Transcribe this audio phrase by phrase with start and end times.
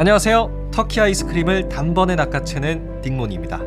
[0.00, 0.70] 안녕하세요.
[0.72, 3.58] 터키 아이스크림을 단번에 낚아채는 딩몬입니다.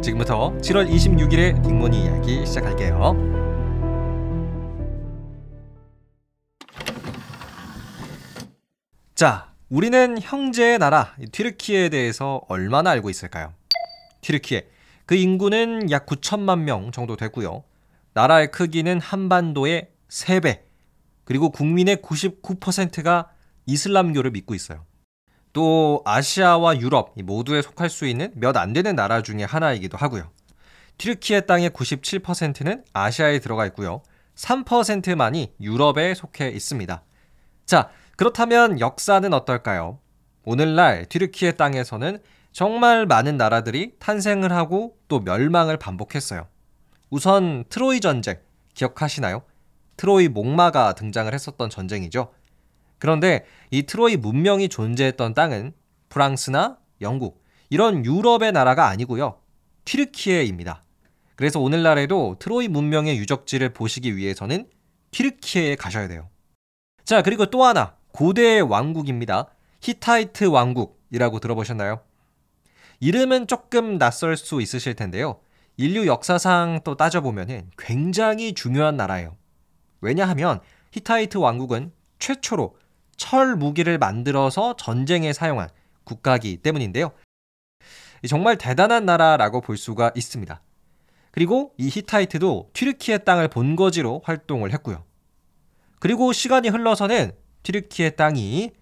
[0.00, 3.12] 지금부터 7월 26일의 딩몬이 이야기 시작할게요.
[9.14, 13.52] 자, 우리는 형제의 나라 튀르키에 대해서 얼마나 알고 있을까요?
[14.22, 14.66] 튀르키예
[15.04, 17.62] 그 인구는 약 9천만 명 정도 되고요.
[18.14, 20.60] 나라의 크기는 한반도의 3배.
[21.24, 23.28] 그리고 국민의 99%가
[23.66, 24.86] 이슬람교를 믿고 있어요.
[25.54, 30.30] 또 아시아와 유럽 모두에 속할 수 있는 몇 안 되는 나라 중에 하나이기도 하고요.
[30.98, 34.02] 튀르키예 땅의 97%는 아시아에 들어가 있고요.
[34.34, 37.02] 3%만이 유럽에 속해 있습니다.
[37.66, 40.00] 자, 그렇다면 역사는 어떨까요?
[40.44, 42.18] 오늘날 튀르키예 땅에서는
[42.52, 46.46] 정말 많은 나라들이 탄생을 하고 또 멸망을 반복했어요.
[47.10, 48.38] 우선 트로이 전쟁
[48.74, 49.42] 기억하시나요?
[49.96, 52.32] 트로이 목마가 등장을 했었던 전쟁이죠.
[52.98, 55.72] 그런데 이 트로이 문명이 존재했던 땅은
[56.08, 59.40] 프랑스나 영국 이런 유럽의 나라가 아니고요.
[59.84, 60.84] 튀르키예입니다.
[61.36, 64.68] 그래서 오늘날에도 트로이 문명의 유적지를 보시기 위해서는
[65.10, 66.28] 튀르키예에 가셔야 돼요.
[67.04, 69.48] 자, 그리고 또 하나 고대의 왕국입니다.
[69.80, 72.00] 히타이트 왕국이라고 들어보셨나요?
[73.00, 75.40] 이름은 조금 낯설 수 있으실 텐데요.
[75.76, 79.36] 인류 역사상 또 따져보면 굉장히 중요한 나라예요.
[80.00, 80.60] 왜냐하면
[80.92, 82.76] 히타이트 왕국은 최초로
[83.16, 85.68] 철 무기를 만들어서 전쟁에 사용한
[86.04, 87.12] 국가기 때문인데요.
[88.28, 90.60] 정말 대단한 나라라고 볼 수가 있습니다.
[91.30, 95.04] 그리고 이 히타이트도 튀르키예 땅을 본거지로 활동을 했고요.
[95.98, 97.32] 그리고 시간이 흘러서는
[97.64, 98.72] 튀르키예 땅이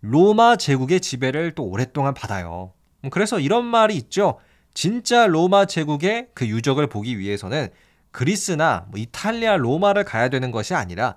[0.00, 2.74] 로마 제국의 지배를 또 오랫동안 받아요.
[3.10, 4.38] 그래서 이런 말이 있죠.
[4.74, 7.68] 진짜 로마 제국의 그 유적을 보기 위해서는
[8.10, 11.16] 그리스나 뭐 이탈리아 로마를 가야 되는 것이 아니라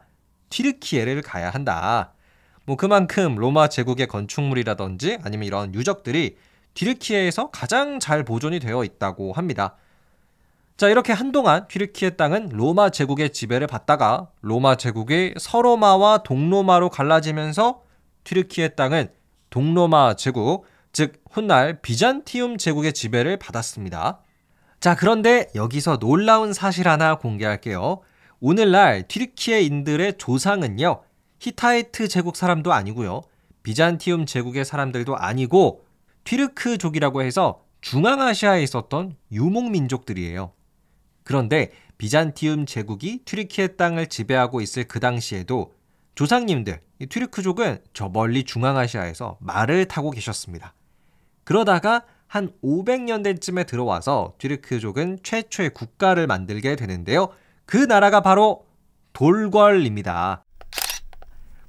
[0.49, 2.13] 튀르키예를 가야 한다.
[2.69, 6.37] 뭐 그만큼 로마 제국의 건축물이라든지 아니면 이런 유적들이
[6.75, 9.75] 튀르키예에서 가장 잘 보존이 되어 있다고 합니다.
[10.77, 17.81] 자, 이렇게 한동안 튀르키예 땅은 로마 제국의 지배를 받다가 로마 제국의 서로마와 동로마로 갈라지면서
[18.23, 19.13] 튀르키예 땅은
[19.49, 24.19] 동로마 제국, 즉 훗날 비잔티움 제국의 지배를 받았습니다.
[24.79, 28.01] 자, 그런데 여기서 놀라운 사실 하나 공개할게요.
[28.39, 31.01] 오늘날 튀르키예인들의 조상은요.
[31.39, 33.21] 히타이트 제국 사람도 아니고요.
[33.63, 35.85] 비잔티움 제국의 사람들도 아니고
[36.23, 40.51] 튀르크족이라고 해서 중앙아시아에 있었던 유목 민족들이에요.
[41.23, 45.73] 그런데 비잔티움 제국이 튀르키예 땅을 지배하고 있을 그 당시에도
[46.15, 50.73] 조상님들, 튀르크족은 저 멀리 중앙아시아에서 말을 타고 계셨습니다.
[51.45, 57.29] 그러다가 한 500년대쯤에 들어와서 튀르크족은 최초의 국가를 만들게 되는데요.
[57.65, 58.65] 그 나라가 바로
[59.13, 60.43] 돌궐입니다.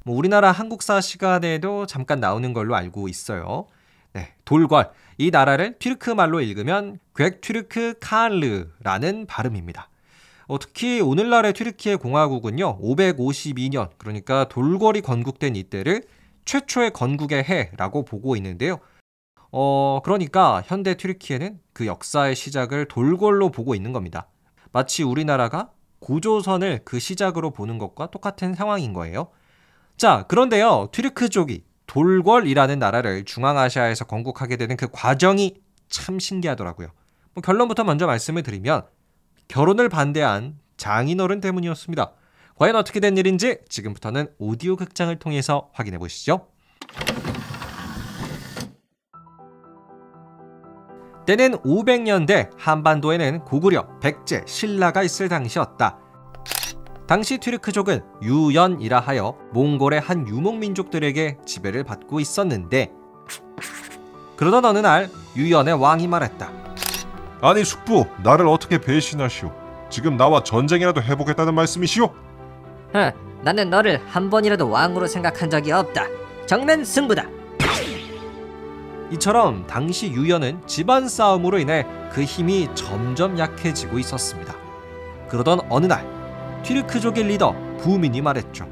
[0.05, 3.67] 뭐 우리나라 한국사 시간에도 잠깐 나오는 걸로 알고 있어요.
[4.13, 4.91] 네, 돌궐.
[5.19, 9.89] 이 나라를 튀르크 말로 읽으면 괴튀르크 카르라는 발음입니다.
[10.47, 16.03] 어, 특히 오늘날의 튀르키예 공화국은요, 552년, 그러니까 돌궐이 건국된 이때를
[16.45, 18.81] 최초의 건국의 해라고 보고 있는데요.
[19.53, 24.27] 어, 그러니까 현대 튀르키예는 그 역사의 시작을 돌궐로 보고 있는 겁니다.
[24.73, 29.29] 마치 우리나라가 고조선을 그 시작으로 보는 것과 똑같은 상황인 거예요.
[30.01, 36.89] 자, 그런데요, 튀르크족이 돌궐이라는 나라를 중앙아시아에서 건국하게 되는 그 과정이 참 신기하더라고요.
[37.35, 38.87] 뭐 결론부터 먼저 말씀을 드리면
[39.49, 42.15] 결혼을 반대한 장인어른 때문이었습니다.
[42.57, 46.47] 과연 어떻게 된 일인지 지금부터는 오디오 극장을 통해서 확인해 보시죠.
[51.27, 56.10] 때는 500년대 한반도에는 고구려, 백제, 신라가 있을 당시였다.
[57.11, 62.93] 당시 튀르크족은 유연이라 하여 몽골의 한 유목민족들에게 지배를 받고 있었는데
[64.37, 66.53] 그러던 어느 날 유연의 왕이 말했다.
[67.41, 69.53] 아니 숙부 나를 어떻게 배신하시오
[69.91, 72.05] 지금 나와 전쟁이라도 해보겠다는 말씀이시오?
[72.05, 73.13] 어,
[73.43, 76.07] 나는 너를 한 번이라도 왕으로 생각한 적이 없다.
[76.47, 77.25] 정면 승부다.
[79.11, 84.55] 이처럼 당시 유연은 집안 싸움으로 인해 그 힘이 점점 약해지고 있었습니다.
[85.29, 86.20] 그러던 어느 날
[86.63, 88.69] 튀르크족의 리더 부민이 말했죠.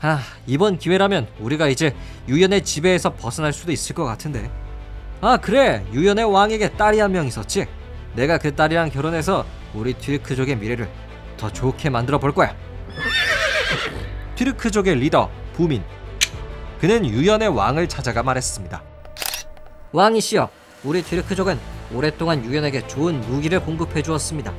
[0.00, 1.94] 아, 이번 기회라면 우리가 이제
[2.28, 4.50] 유연의 지배에서 벗어날 수도 있을 것 같은데.
[5.20, 5.84] 아, 그래.
[5.92, 7.66] 유연의 왕에게 딸이 한 명 있었지.
[8.14, 10.88] 내가 그 딸이랑 결혼해서 우리 튀르크족의 미래를
[11.36, 12.54] 더 좋게 만들어 볼 거야.
[14.34, 15.82] 튀르크족의 리더 부민
[16.80, 18.82] 그는 유연의 왕을 찾아가 말했습니다.
[19.92, 20.50] 왕이시여,
[20.82, 21.58] 우리 튀르크족은
[21.94, 24.52] 오랫동안 유연에게 좋은 무기를 공급해 주었습니다.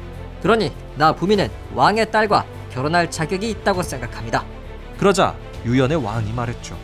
[0.43, 4.43] 그러니 나 부민은 왕의 딸과 결혼할 자격이 있다고 생각합니다.
[4.99, 5.35] 그러자
[5.65, 6.77] 유연의 왕이 말했죠.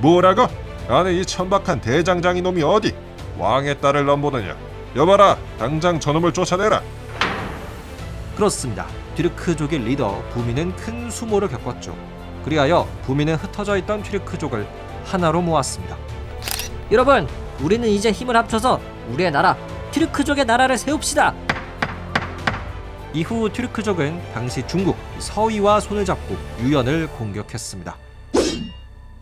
[0.00, 0.46] 뭐라고?
[0.86, 2.94] 아니 이 천박한 대장장 이 놈이 어디
[3.38, 4.54] 왕의 딸을 넘보느냐
[4.94, 6.82] 여봐라 당장 저놈을 쫓아내라
[8.36, 8.86] 그렇습니다.
[9.16, 11.96] 튀르크족의 리더 부미는 큰 수모를 겪었죠.
[12.44, 14.68] 그리하여 부미는 흩어져 있던 튀르크족을
[15.06, 15.96] 하나로 모았습니다.
[16.92, 17.26] 여러분,
[17.60, 18.80] 우리는 이제 힘을 합쳐서
[19.10, 19.56] 우리의 나라
[19.90, 21.47] 튀르크족의 나라를 세웁시다.
[23.14, 27.96] 이후 튀르크족은 당시 중국 서위와 손을 잡고 유연을 공격했습니다.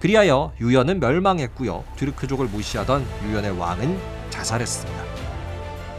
[0.01, 1.85] 그리하여 유연은 멸망했고요.
[1.97, 3.99] 튀르크족을 무시하던 유연의 왕은
[4.31, 5.05] 자살했습니다.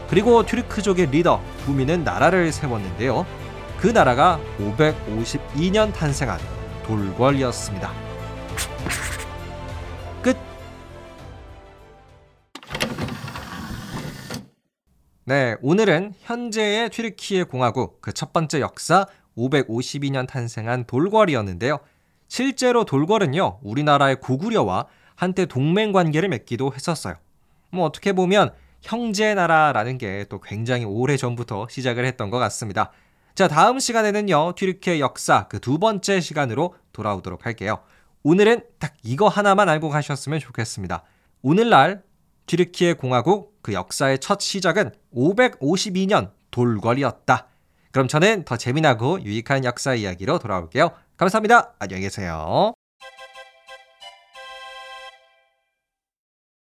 [0.08, 3.26] 그리고 튀르크족의 리더 부미는 나라를 세웠는데요.
[3.78, 6.38] 그 나라가 552년 탄생한
[6.84, 7.92] 돌궐이었습니다.
[15.28, 19.04] 네, 오늘은 현재의 튀르키예 공화국 그 첫 번째 역사
[19.36, 21.80] 552년 탄생한 돌궐이었는데요.
[22.28, 24.86] 실제로 돌궐은요, 우리나라의 고구려와
[25.16, 27.16] 한때 동맹 관계를 맺기도 했었어요.
[27.70, 32.90] 뭐 어떻게 보면 형제 나라라는 게 또 굉장히 오래 전부터 시작을 했던 것 같습니다.
[33.34, 37.80] 자, 다음 시간에는요, 튀르키예 역사 그 두 번째 시간으로 돌아오도록 할게요.
[38.22, 41.02] 오늘은 딱 이거 하나만 알고 가셨으면 좋겠습니다.
[41.42, 42.02] 오늘날
[42.46, 47.48] 튀르키예 공화국 그 역사의 첫 시작은 552년 돌궐이었다.
[47.92, 50.92] 그럼 저는 더 재미나고 유익한 역사 이야기로 돌아올게요.
[51.18, 51.74] 감사합니다.
[51.78, 52.77] 안녕히 계세요.